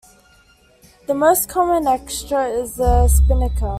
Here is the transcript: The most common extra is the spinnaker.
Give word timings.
The 1.05 1.13
most 1.13 1.47
common 1.47 1.85
extra 1.85 2.45
is 2.47 2.73
the 2.77 3.07
spinnaker. 3.07 3.69